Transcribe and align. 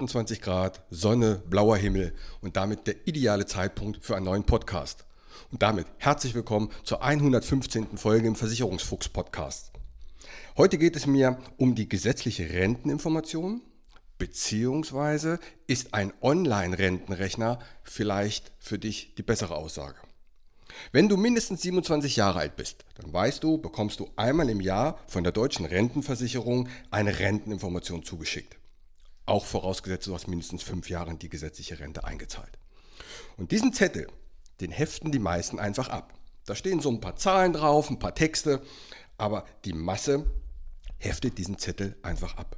28 0.00 0.40
Grad, 0.40 0.82
Sonne, 0.88 1.42
blauer 1.50 1.76
Himmel 1.76 2.14
und 2.40 2.56
damit 2.56 2.86
der 2.86 3.06
ideale 3.06 3.44
Zeitpunkt 3.44 4.02
für 4.02 4.16
einen 4.16 4.24
neuen 4.24 4.44
Podcast. 4.44 5.04
Und 5.52 5.60
damit 5.60 5.86
herzlich 5.98 6.34
willkommen 6.34 6.70
zur 6.84 7.02
115. 7.02 7.98
Folge 7.98 8.26
im 8.26 8.34
Versicherungsfuchs 8.34 9.10
Podcast. 9.10 9.72
Heute 10.56 10.78
geht 10.78 10.96
es 10.96 11.06
mir 11.06 11.38
um 11.58 11.74
die 11.74 11.86
gesetzliche 11.86 12.48
Renteninformation, 12.48 13.60
beziehungsweise 14.16 15.38
ist 15.66 15.92
ein 15.92 16.14
Online-Rentenrechner 16.22 17.58
vielleicht 17.82 18.52
für 18.58 18.78
dich 18.78 19.14
die 19.16 19.22
bessere 19.22 19.54
Aussage. 19.54 19.96
Wenn 20.92 21.10
du 21.10 21.18
mindestens 21.18 21.60
27 21.60 22.16
Jahre 22.16 22.38
alt 22.38 22.56
bist, 22.56 22.86
dann 22.94 23.12
weißt 23.12 23.44
du, 23.44 23.58
bekommst 23.58 24.00
du 24.00 24.08
einmal 24.16 24.48
im 24.48 24.62
Jahr 24.62 24.98
von 25.08 25.24
der 25.24 25.32
deutschen 25.32 25.66
Rentenversicherung 25.66 26.70
eine 26.90 27.18
Renteninformation 27.18 28.02
zugeschickt. 28.02 28.59
Auch 29.26 29.44
vorausgesetzt, 29.44 30.06
du 30.06 30.14
hast 30.14 30.28
mindestens 30.28 30.62
fünf 30.62 30.88
Jahre 30.88 31.14
die 31.14 31.28
gesetzliche 31.28 31.78
Rente 31.78 32.04
eingezahlt. 32.04 32.58
Und 33.36 33.52
diesen 33.52 33.72
Zettel, 33.72 34.06
den 34.60 34.70
heften 34.70 35.12
die 35.12 35.18
meisten 35.18 35.58
einfach 35.58 35.88
ab. 35.88 36.14
Da 36.46 36.54
stehen 36.54 36.80
so 36.80 36.90
ein 36.90 37.00
paar 37.00 37.16
Zahlen 37.16 37.52
drauf, 37.52 37.90
ein 37.90 37.98
paar 37.98 38.14
Texte, 38.14 38.62
aber 39.18 39.44
die 39.64 39.72
Masse 39.72 40.26
heftet 40.98 41.38
diesen 41.38 41.58
Zettel 41.58 41.96
einfach 42.02 42.36
ab. 42.36 42.56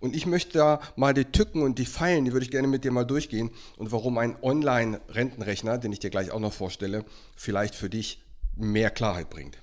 Und 0.00 0.14
ich 0.14 0.26
möchte 0.26 0.58
da 0.58 0.80
mal 0.96 1.14
die 1.14 1.26
Tücken 1.26 1.62
und 1.62 1.78
die 1.78 1.86
Pfeilen, 1.86 2.24
die 2.24 2.32
würde 2.32 2.44
ich 2.44 2.50
gerne 2.50 2.68
mit 2.68 2.84
dir 2.84 2.92
mal 2.92 3.04
durchgehen 3.04 3.50
und 3.76 3.92
warum 3.92 4.18
ein 4.18 4.36
Online-Rentenrechner, 4.42 5.78
den 5.78 5.92
ich 5.92 5.98
dir 5.98 6.10
gleich 6.10 6.30
auch 6.30 6.40
noch 6.40 6.52
vorstelle, 6.52 7.04
vielleicht 7.36 7.74
für 7.74 7.90
dich 7.90 8.22
mehr 8.54 8.90
Klarheit 8.90 9.30
bringt. 9.30 9.58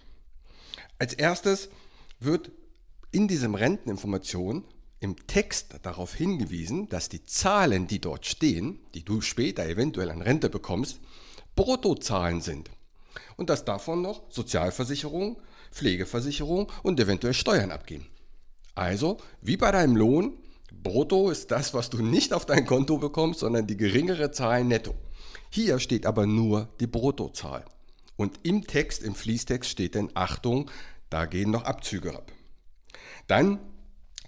Als 1.00 1.14
erstes 1.14 1.70
wird 2.20 2.52
in 3.12 3.28
diesem 3.28 3.56
Renteninformation 3.56 4.64
im 5.04 5.28
Text 5.28 5.76
darauf 5.84 6.16
hingewiesen, 6.16 6.88
dass 6.88 7.10
die 7.10 7.26
Zahlen, 7.26 7.88
die 7.88 8.00
dort 8.00 8.26
stehen, 8.26 8.80
die 8.94 9.04
du 9.04 9.20
später 9.20 9.68
eventuell 9.68 10.10
an 10.10 10.22
Rente 10.22 10.50
bekommst, 10.50 11.02
Bruttozahlen 11.56 12.40
sind. 12.40 12.72
Und 13.36 13.50
dass 13.50 13.66
davon 13.66 14.02
noch 14.02 14.24
Sozialversicherung, 14.30 15.42
Pflegeversicherung 15.72 16.72
und 16.84 17.00
eventuell 17.00 17.34
Steuern 17.34 17.72
abgehen. 17.72 18.06
Also, 18.76 19.18
wie 19.42 19.58
bei 19.58 19.72
deinem 19.72 19.98
Lohn, 19.98 20.38
Brutto 20.72 21.30
ist 21.30 21.52
das, 21.52 21.74
was 21.74 21.90
du 21.90 22.02
nicht 22.02 22.34
auf 22.34 22.46
dein 22.46 22.66
Konto 22.66 22.98
bekommst, 22.98 23.42
sondern 23.42 23.68
die 23.68 23.78
geringere 23.78 24.32
Zahl 24.32 24.64
netto. 24.64 24.96
Hier 25.50 25.80
steht 25.80 26.06
aber 26.06 26.26
nur 26.26 26.70
die 26.80 26.88
Bruttozahl. 26.88 27.66
Und 28.16 28.40
im 28.44 28.66
Text, 28.66 29.04
im 29.04 29.16
Fließtext 29.16 29.70
steht 29.70 29.96
dann 29.96 30.12
Achtung, 30.14 30.72
da 31.10 31.26
gehen 31.26 31.52
noch 31.52 31.66
Abzüge 31.66 32.16
ab. 32.16 32.32
Dann 33.28 33.60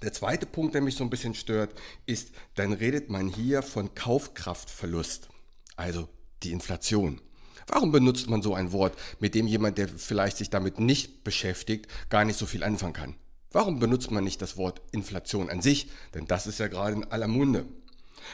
der 0.02 0.14
zweite 0.14 0.46
Punkt, 0.46 0.74
der 0.74 0.82
mich 0.82 0.96
so 0.96 1.04
ein 1.04 1.10
bisschen 1.10 1.34
stört, 1.34 1.74
ist, 2.06 2.32
dann 2.56 2.74
redet 2.74 3.10
man 3.10 3.28
hier 3.28 3.62
von 3.62 3.96
Kaufkraftverlust, 3.96 5.30
also 5.76 6.08
die 6.44 6.52
Inflation. 6.52 7.22
Warum 7.68 7.92
benutzt 7.92 8.30
man 8.30 8.42
so 8.42 8.54
ein 8.54 8.72
Wort, 8.72 8.96
mit 9.20 9.34
dem 9.34 9.48
jemand, 9.48 9.78
der 9.78 9.88
vielleicht 9.88 10.38
sich 10.38 10.50
damit 10.50 10.80
nicht 10.80 11.24
beschäftigt, 11.24 11.88
gar 12.10 12.26
nicht 12.26 12.38
so 12.38 12.46
viel 12.46 12.64
anfangen 12.64 12.94
kann? 12.94 13.16
Warum 13.52 13.80
benutzt 13.80 14.12
man 14.12 14.24
nicht 14.24 14.42
das 14.42 14.58
Wort 14.58 14.82
Inflation 14.92 15.50
an 15.50 15.62
sich? 15.62 15.90
Denn 16.14 16.28
das 16.28 16.46
ist 16.46 16.60
ja 16.60 16.68
gerade 16.68 16.98
in 16.98 17.06
aller 17.06 17.28
Munde. 17.28 17.66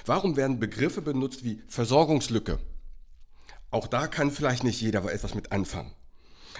Warum 0.05 0.35
werden 0.35 0.59
Begriffe 0.59 1.01
benutzt 1.01 1.43
wie 1.43 1.61
Versorgungslücke? 1.67 2.59
Auch 3.69 3.88
da 3.88 4.07
kann 4.07 4.31
vielleicht 4.31 4.63
nicht 4.63 4.81
jeder 4.81 5.05
etwas 5.11 5.35
mit 5.35 5.51
anfangen. 5.51 5.93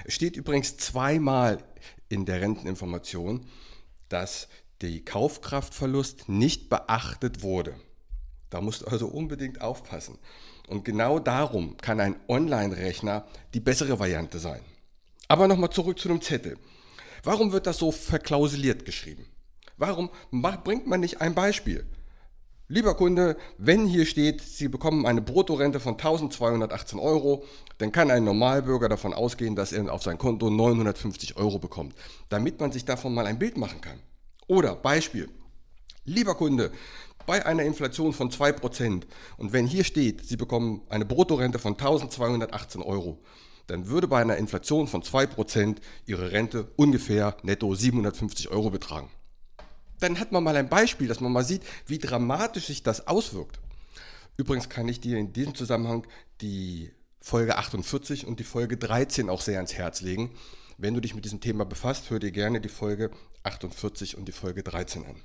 Es 0.06 0.13
steht 0.13 0.38
übrigens 0.38 0.78
zweimal 0.78 1.63
in 2.07 2.25
der 2.25 2.39
Renteninformation, 2.41 3.45
dass 4.07 4.47
die 4.81 5.06
Kaufkraftverlust 5.06 6.30
nicht 6.30 6.69
beachtet 6.69 7.44
wurde. 7.44 7.75
Da 8.50 8.62
musst 8.62 8.81
du 8.81 8.88
also 8.88 9.08
unbedingt 9.08 9.62
aufpassen. 9.62 10.18
Und 10.68 10.86
genau 10.86 11.19
darum 11.19 11.78
kann 11.78 12.00
ein 12.00 12.16
Online-Rechner 12.28 13.25
die 13.53 13.59
bessere 13.59 14.00
Variante 14.00 14.40
sein. 14.40 14.62
Aber 15.28 15.47
nochmal 15.47 15.69
zurück 15.69 16.00
zu 16.00 16.08
dem 16.08 16.22
Zettel. 16.22 16.58
Warum 17.24 17.52
wird 17.52 17.68
das 17.68 17.78
so 17.78 17.92
verklausuliert 17.92 18.86
geschrieben? 18.86 19.25
Warum 19.78 20.09
bringt 20.31 20.88
man 20.88 21.00
nicht 21.00 21.22
ein 21.22 21.34
Beispiel? 21.34 21.86
Lieber 22.68 22.96
Kunde, 22.96 23.36
wenn 23.58 23.86
hier 23.86 24.06
steht, 24.06 24.42
Sie 24.42 24.69
bekommen 24.69 25.06
eine 25.06 25.22
Bruttorente 25.22 25.81
von 25.81 25.96
1218 25.96 27.00
Euro, 27.00 27.44
dann 27.80 27.92
kann 27.92 28.09
ein 28.09 28.24
Normalbürger 28.24 28.88
davon 28.88 29.13
ausgehen, 29.13 29.58
dass 29.58 29.74
er 29.74 29.92
auf 29.92 30.03
sein 30.03 30.18
Konto 30.18 30.50
950 30.50 31.36
Euro 31.36 31.59
bekommt, 31.59 31.96
damit 32.30 32.62
man 32.62 32.72
sich 32.72 32.86
davon 32.86 33.13
mal 33.13 33.25
ein 33.25 33.40
Bild 33.40 33.58
machen 33.58 33.81
kann. 33.81 34.00
Oder 34.51 34.75
Beispiel, 34.75 35.29
lieber 36.03 36.35
Kunde, 36.35 36.72
bei 37.25 37.45
einer 37.45 37.63
Inflation 37.63 38.12
von 38.12 38.29
2% 38.29 39.03
und 39.38 39.53
wenn 39.53 39.66
hier 39.66 39.85
steht, 39.85 40.28
Sie 40.28 40.35
bekommen 40.35 40.81
eine 40.89 41.06
Bruttorente 41.06 41.57
von 41.57 41.75
1218 41.75 42.81
Euro, 42.81 43.23
dann 43.67 43.88
würde 43.88 44.09
bei 44.09 44.19
einer 44.19 44.35
Inflation 44.35 44.88
von 44.88 45.03
2% 45.03 45.78
Ihre 46.06 46.34
Rente 46.34 46.69
ungefähr 46.75 47.38
netto 47.44 47.73
750 47.73 48.50
Euro 48.50 48.72
betragen. 48.72 49.09
Dann 50.01 50.19
hat 50.19 50.34
man 50.34 50.44
mal 50.44 50.57
ein 50.57 50.68
Beispiel, 50.68 51.07
dass 51.07 51.22
man 51.22 51.31
mal 51.31 51.45
sieht, 51.45 51.62
wie 51.88 52.00
dramatisch 52.00 52.66
sich 52.66 52.83
das 52.83 53.07
auswirkt. 53.07 53.62
Übrigens 54.35 54.68
kann 54.68 54.89
ich 54.89 55.00
dir 55.00 55.18
in 55.18 55.31
diesem 55.31 55.56
Zusammenhang 55.56 56.06
die 56.41 56.91
Folge 57.22 57.57
48 57.57 58.28
und 58.28 58.41
die 58.41 58.44
Folge 58.44 58.75
13 58.75 59.29
auch 59.29 59.39
sehr 59.39 59.59
ans 59.59 59.75
Herz 59.75 60.01
legen. 60.01 60.31
Wenn 60.81 60.96
du 60.96 61.00
dich 61.00 61.14
mit 61.14 61.25
diesem 61.25 61.42
Thema 61.42 61.64
befasst, 61.64 62.09
hör 62.09 62.18
dir 62.18 62.31
gerne 62.31 62.59
die 62.59 62.68
Folge 62.68 63.12
48 63.44 64.18
und 64.18 64.28
die 64.28 64.31
Folge 64.31 64.64
13 64.64 65.06
an. 65.06 65.16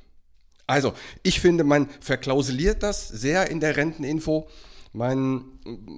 Also, 0.66 0.92
ich 1.22 1.40
finde, 1.40 1.64
man 1.64 1.88
verklausuliert 2.00 2.82
das 2.82 3.08
sehr 3.08 3.50
in 3.50 3.60
der 3.60 3.74
Renteninfo. 3.78 4.50
Man 4.92 5.46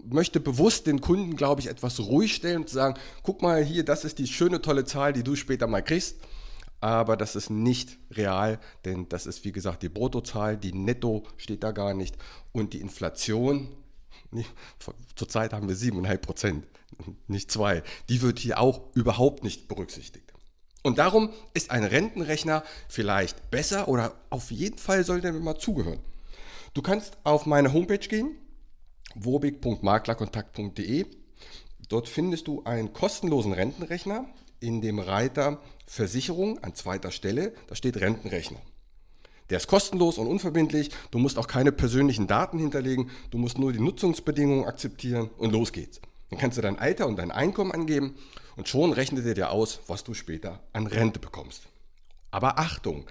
möchte 0.04 0.38
bewusst 0.38 0.86
den 0.86 1.00
Kunden, 1.00 1.34
glaube 1.34 1.60
ich, 1.60 1.66
etwas 1.66 1.98
ruhig 1.98 2.36
stellen 2.36 2.58
und 2.58 2.70
sagen, 2.70 3.00
guck 3.24 3.42
mal 3.42 3.64
hier, 3.64 3.84
das 3.84 4.04
ist 4.04 4.20
die 4.20 4.28
schöne, 4.28 4.62
tolle 4.62 4.84
Zahl, 4.84 5.12
die 5.12 5.24
du 5.24 5.34
später 5.34 5.66
mal 5.66 5.82
kriegst. 5.82 6.18
Aber 6.80 7.16
das 7.16 7.34
ist 7.34 7.50
nicht 7.50 7.98
real, 8.12 8.60
denn 8.84 9.08
das 9.08 9.26
ist, 9.26 9.44
wie 9.44 9.50
gesagt, 9.50 9.82
die 9.82 9.88
Bruttozahl, 9.88 10.56
die 10.56 10.72
Netto 10.72 11.24
steht 11.36 11.64
da 11.64 11.72
gar 11.72 11.94
nicht. 11.94 12.16
Und 12.52 12.74
die 12.74 12.80
Inflation, 12.80 13.66
zurzeit 15.14 15.52
haben 15.52 15.68
wir 15.68 15.76
7,5 15.76 16.16
Prozent, 16.18 16.66
nicht 17.26 17.50
zwei, 17.50 17.82
die 18.08 18.22
wird 18.22 18.38
hier 18.38 18.58
auch 18.58 18.82
überhaupt 18.94 19.44
nicht 19.44 19.68
berücksichtigt. 19.68 20.32
Und 20.82 20.98
darum 20.98 21.30
ist 21.54 21.70
ein 21.70 21.84
Rentenrechner 21.84 22.62
vielleicht 22.88 23.50
besser 23.50 23.88
oder 23.88 24.14
auf 24.30 24.50
jeden 24.50 24.78
Fall 24.78 25.04
sollte 25.04 25.28
er 25.28 25.32
mir 25.32 25.40
mal 25.40 25.58
zugehören. 25.58 26.00
Du 26.74 26.82
kannst 26.82 27.18
auf 27.24 27.46
meine 27.46 27.72
Homepage 27.72 27.98
gehen, 27.98 28.36
wobig.maklerkontakt.de. 29.14 31.06
Dort 31.88 32.08
findest 32.08 32.46
du 32.46 32.62
einen 32.64 32.92
kostenlosen 32.92 33.52
Rentenrechner 33.52 34.26
in 34.60 34.80
dem 34.80 34.98
Reiter 34.98 35.60
Versicherung 35.86 36.62
an 36.62 36.74
zweiter 36.74 37.10
Stelle. 37.10 37.54
Da 37.66 37.74
steht 37.74 37.96
Rentenrechner. 37.96 38.60
Der 39.50 39.56
ist 39.56 39.66
kostenlos 39.66 40.18
und 40.18 40.26
unverbindlich. 40.26 40.90
Du 41.10 41.18
musst 41.18 41.38
auch 41.38 41.46
keine 41.46 41.72
persönlichen 41.72 42.26
Daten 42.26 42.58
hinterlegen. 42.58 43.10
Du 43.30 43.38
musst 43.38 43.58
nur 43.58 43.72
die 43.72 43.80
Nutzungsbedingungen 43.80 44.64
akzeptieren 44.64 45.30
und 45.38 45.52
los 45.52 45.72
geht's. 45.72 46.00
Dann 46.30 46.38
kannst 46.38 46.58
du 46.58 46.62
dein 46.62 46.78
Alter 46.78 47.06
und 47.06 47.16
dein 47.16 47.30
Einkommen 47.30 47.72
angeben 47.72 48.14
und 48.56 48.68
schon 48.68 48.92
rechnet 48.92 49.24
er 49.24 49.34
dir 49.34 49.50
aus, 49.50 49.80
was 49.86 50.04
du 50.04 50.14
später 50.14 50.60
an 50.72 50.86
Rente 50.86 51.18
bekommst. 51.18 51.62
Aber 52.30 52.58
Achtung, 52.58 53.06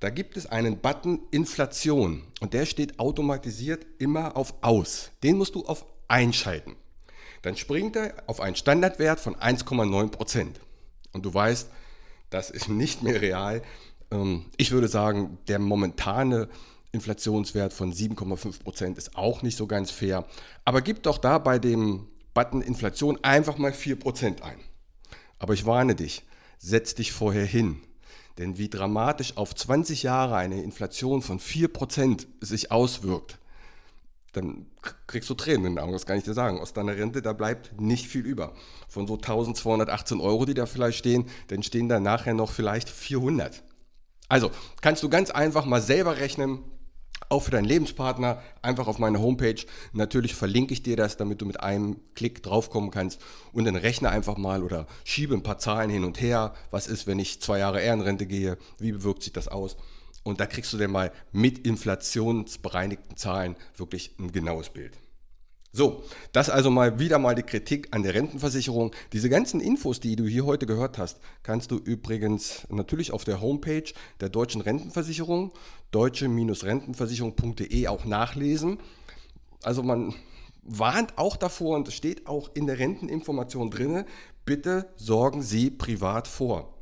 da 0.00 0.10
gibt 0.10 0.36
es 0.36 0.46
einen 0.46 0.78
Button 0.78 1.20
Inflation 1.30 2.22
und 2.40 2.54
der 2.54 2.66
steht 2.66 2.98
automatisiert 2.98 3.86
immer 3.98 4.36
auf 4.36 4.54
Aus. 4.62 5.10
Den 5.22 5.36
musst 5.36 5.54
du 5.54 5.64
auf 5.66 5.84
Einschalten. 6.08 6.76
Dann 7.42 7.56
springt 7.56 7.96
er 7.96 8.14
auf 8.26 8.40
einen 8.40 8.56
Standardwert 8.56 9.20
von 9.20 9.36
1,9 9.36 10.08
Prozent. 10.08 10.60
Und 11.12 11.24
du 11.24 11.32
weißt, 11.32 11.70
das 12.30 12.50
ist 12.50 12.68
nicht 12.68 13.02
mehr 13.02 13.20
real. 13.20 13.62
Ähm, 14.10 14.46
ich 14.56 14.72
würde 14.72 14.88
sagen, 14.88 15.38
der 15.48 15.58
momentane 15.58 16.48
Inflationswert 16.92 17.72
von 17.72 17.92
7,5 17.92 18.62
Prozent 18.62 18.98
ist 18.98 19.16
auch 19.16 19.42
nicht 19.42 19.56
so 19.56 19.66
ganz 19.66 19.90
fair. 19.90 20.26
Aber 20.64 20.80
gib 20.80 21.02
doch 21.02 21.18
da 21.18 21.38
bei 21.38 21.58
dem 21.58 22.06
Button 22.34 22.62
Inflation 22.62 23.18
einfach 23.22 23.58
mal 23.58 23.72
4% 23.72 24.42
ein. 24.42 24.58
Aber 25.38 25.54
ich 25.54 25.66
warne 25.66 25.94
dich, 25.94 26.22
setz 26.58 26.94
dich 26.94 27.12
vorher 27.12 27.44
hin. 27.44 27.80
Denn 28.38 28.58
wie 28.58 28.68
dramatisch 28.68 29.36
auf 29.36 29.54
20 29.54 30.02
Jahre 30.02 30.36
eine 30.36 30.62
Inflation 30.62 31.22
von 31.22 31.40
4% 31.40 32.26
sich 32.40 32.70
auswirkt, 32.70 33.38
dann 34.32 34.66
kriegst 35.06 35.30
du 35.30 35.34
Tränen 35.34 35.64
in 35.64 35.74
den 35.74 35.78
Augen, 35.78 35.92
das 35.92 36.04
kann 36.04 36.18
ich 36.18 36.24
dir 36.24 36.34
sagen. 36.34 36.60
Aus 36.60 36.74
deiner 36.74 36.94
Rente, 36.94 37.22
da 37.22 37.32
bleibt 37.32 37.80
nicht 37.80 38.06
viel 38.06 38.26
über. 38.26 38.52
Von 38.88 39.06
so 39.06 39.14
1218 39.14 40.20
Euro, 40.20 40.44
die 40.44 40.52
da 40.52 40.66
vielleicht 40.66 40.98
stehen, 40.98 41.24
dann 41.48 41.62
stehen 41.62 41.88
da 41.88 42.00
nachher 42.00 42.34
noch 42.34 42.52
vielleicht 42.52 42.90
400. 42.90 43.62
Also 44.28 44.50
kannst 44.80 45.02
du 45.02 45.08
ganz 45.08 45.30
einfach 45.30 45.64
mal 45.64 45.80
selber 45.80 46.18
rechnen, 46.18 46.58
auch 47.28 47.40
für 47.40 47.50
deinen 47.50 47.64
Lebenspartner, 47.64 48.42
einfach 48.62 48.86
auf 48.86 48.98
meine 48.98 49.20
Homepage. 49.20 49.64
Natürlich 49.92 50.34
verlinke 50.34 50.72
ich 50.72 50.82
dir 50.82 50.96
das, 50.96 51.16
damit 51.16 51.40
du 51.40 51.46
mit 51.46 51.60
einem 51.60 52.00
Klick 52.14 52.42
draufkommen 52.42 52.90
kannst 52.90 53.20
und 53.52 53.64
dann 53.64 53.76
rechne 53.76 54.10
einfach 54.10 54.36
mal 54.36 54.62
oder 54.62 54.86
schiebe 55.04 55.34
ein 55.34 55.42
paar 55.42 55.58
Zahlen 55.58 55.90
hin 55.90 56.04
und 56.04 56.20
her. 56.20 56.54
Was 56.70 56.86
ist, 56.86 57.06
wenn 57.06 57.18
ich 57.18 57.40
zwei 57.40 57.58
Jahre 57.58 57.80
Ehrenrente 57.80 58.26
gehe? 58.26 58.58
Wie 58.78 58.92
bewirkt 58.92 59.22
sich 59.22 59.32
das 59.32 59.48
aus? 59.48 59.76
Und 60.22 60.40
da 60.40 60.46
kriegst 60.46 60.72
du 60.72 60.78
dann 60.78 60.90
mal 60.90 61.12
mit 61.32 61.66
inflationsbereinigten 61.66 63.16
Zahlen 63.16 63.56
wirklich 63.76 64.12
ein 64.18 64.32
genaues 64.32 64.70
Bild. 64.70 64.92
So, 65.76 66.02
das 66.32 66.48
also 66.48 66.70
mal 66.70 66.98
wieder 66.98 67.18
mal 67.18 67.34
die 67.34 67.42
Kritik 67.42 67.88
an 67.90 68.02
der 68.02 68.14
Rentenversicherung. 68.14 68.92
Diese 69.12 69.28
ganzen 69.28 69.60
Infos, 69.60 70.00
die 70.00 70.16
du 70.16 70.24
hier 70.24 70.46
heute 70.46 70.64
gehört 70.64 70.96
hast, 70.96 71.20
kannst 71.42 71.70
du 71.70 71.76
übrigens 71.76 72.66
natürlich 72.70 73.12
auf 73.12 73.24
der 73.24 73.42
Homepage 73.42 73.84
der 74.22 74.30
Deutschen 74.30 74.62
Rentenversicherung, 74.62 75.52
deutsche-rentenversicherung.de 75.90 77.88
auch 77.88 78.06
nachlesen. 78.06 78.78
Also 79.62 79.82
man 79.82 80.14
warnt 80.62 81.18
auch 81.18 81.36
davor 81.36 81.76
und 81.76 81.88
es 81.88 81.94
steht 81.94 82.26
auch 82.26 82.48
in 82.54 82.66
der 82.66 82.78
Renteninformation 82.78 83.70
drin, 83.70 84.06
bitte 84.46 84.88
sorgen 84.96 85.42
Sie 85.42 85.70
privat 85.70 86.26
vor. 86.26 86.72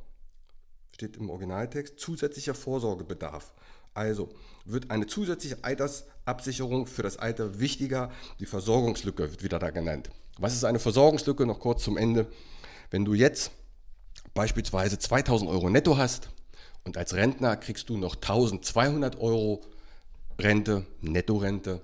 Steht 0.93 1.17
im 1.17 1.31
Originaltext 1.31 1.99
zusätzlicher 1.99 2.55
Vorsorgebedarf. 2.55 3.55
Also 3.94 4.29
wird 4.64 4.91
eine 4.91 5.06
zusätzliche 5.06 5.62
Altersabsicherung 5.62 6.87
für 6.87 7.02
das 7.02 7.17
Alter 7.17 7.61
wichtiger. 7.61 8.11
Die 8.41 8.46
Versorgungslücke 8.46 9.31
wird 9.31 9.43
wieder 9.43 9.58
da 9.58 9.70
genannt. 9.70 10.11
Was 10.38 10.55
ist 10.55 10.64
eine 10.64 10.81
Versorgungslücke? 10.81 11.46
Noch 11.46 11.61
kurz 11.61 11.85
zum 11.85 11.96
Ende. 11.96 12.26
Wenn 12.91 13.05
du 13.05 13.14
jetzt 13.14 13.52
beispielsweise 14.35 14.99
2000 14.99 15.49
Euro 15.49 15.70
netto 15.70 15.96
hast 15.96 16.29
und 16.82 16.96
als 16.96 17.14
Rentner 17.14 17.56
kriegst 17.56 17.88
du 17.88 17.96
noch 17.96 18.17
1200 18.17 19.19
Euro 19.20 19.62
Rente, 20.40 20.85
Nettorente, 21.00 21.81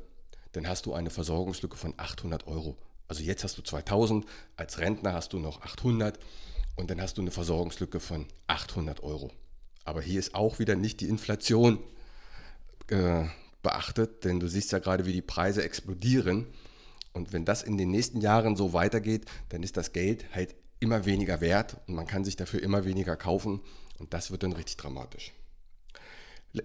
dann 0.53 0.67
hast 0.67 0.87
du 0.87 0.95
eine 0.95 1.11
Versorgungslücke 1.11 1.77
von 1.77 1.95
800 1.97 2.47
Euro. 2.49 2.77
Also 3.07 3.23
jetzt 3.23 3.45
hast 3.45 3.57
du 3.59 3.63
2000, 3.63 4.27
als 4.57 4.79
Rentner 4.79 5.13
hast 5.13 5.33
du 5.33 5.39
noch 5.39 5.63
800 5.63 6.19
und 6.77 6.91
dann 6.91 7.01
hast 7.01 7.19
du 7.19 7.23
eine 7.23 7.31
Versorgungslücke 7.31 8.01
von 8.01 8.27
800 8.49 9.03
Euro. 9.03 9.31
Aber 9.85 10.03
hier 10.03 10.19
ist 10.19 10.35
auch 10.35 10.59
wieder 10.59 10.75
nicht 10.75 11.01
die 11.01 11.09
Inflation 11.09 11.79
äh, 12.91 13.25
beachtet, 13.63 14.25
denn 14.25 14.41
du 14.41 14.49
siehst 14.49 14.73
ja 14.73 14.79
gerade, 14.79 15.07
wie 15.07 15.13
die 15.13 15.23
Preise 15.23 15.63
explodieren. 15.63 16.47
Und 17.13 17.33
wenn 17.33 17.45
das 17.45 17.63
in 17.63 17.77
den 17.77 17.91
nächsten 17.91 18.21
Jahren 18.21 18.57
so 18.57 18.73
weitergeht, 18.73 19.27
dann 19.49 19.63
ist 19.63 19.77
das 19.77 19.93
Geld 19.93 20.25
halt 20.35 20.55
immer 20.79 21.05
weniger 21.05 21.41
wert 21.41 21.77
und 21.87 21.95
man 21.95 22.07
kann 22.07 22.25
sich 22.25 22.37
dafür 22.37 22.63
immer 22.63 22.85
weniger 22.85 23.17
kaufen 23.17 23.61
und 23.99 24.15
das 24.15 24.31
wird 24.31 24.43
dann 24.43 24.53
richtig 24.53 24.77
dramatisch. 24.79 25.33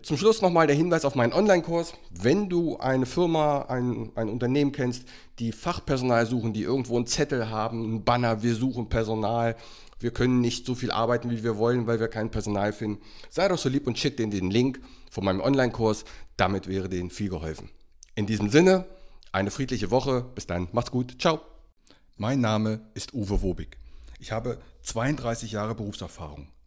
Zum 0.02 0.18
Schluss 0.18 0.42
nochmal 0.42 0.66
der 0.66 0.76
Hinweis 0.76 1.06
auf 1.06 1.14
meinen 1.14 1.32
Online-Kurs. 1.32 1.94
Wenn 2.10 2.50
du 2.50 2.78
eine 2.78 3.06
Firma, 3.06 3.64
ein, 3.64 4.12
ein 4.16 4.30
Unternehmen 4.30 4.72
kennst, 4.72 5.04
die 5.38 5.52
Fachpersonal 5.52 6.26
suchen, 6.26 6.54
die 6.54 6.64
irgendwo 6.64 6.96
einen 6.96 7.06
Zettel 7.06 7.52
haben, 7.52 7.84
einen 7.84 8.04
Banner, 8.04 8.42
wir 8.42 8.56
suchen 8.56 8.90
Personal, 8.90 9.56
wir 10.00 10.10
können 10.10 10.42
nicht 10.42 10.66
so 10.66 10.74
viel 10.74 10.90
arbeiten, 10.90 11.30
wie 11.30 11.44
wir 11.44 11.58
wollen, 11.58 11.86
weil 11.86 12.00
wir 12.00 12.08
kein 12.08 12.32
Personal 12.32 12.74
finden. 12.74 13.00
Sei 13.30 13.48
doch 13.48 13.60
so 13.60 13.70
lieb 13.70 13.86
und 13.86 14.00
schick 14.00 14.18
denen 14.18 14.32
den 14.32 14.50
Link 14.50 14.82
von 15.12 15.24
meinem 15.24 15.40
Online-Kurs. 15.40 16.04
Damit 16.36 16.68
wäre 16.68 16.90
denen 16.90 17.12
viel 17.12 17.30
geholfen. 17.30 17.70
In 18.16 18.26
diesem 18.26 18.50
Sinne, 18.50 18.86
eine 19.32 19.52
friedliche 19.52 19.92
Woche. 19.92 20.26
Bis 20.34 20.48
dann. 20.48 20.68
Macht's 20.72 20.90
gut. 20.92 21.22
Ciao. 21.22 21.42
Mein 22.18 22.42
Name 22.42 22.80
ist 22.96 23.14
Uwe 23.14 23.44
Wobig. 23.44 23.78
Ich 24.20 24.32
habe 24.32 24.58
32 24.82 25.52
Jahre 25.52 25.76
Berufserfahrung. 25.76 26.48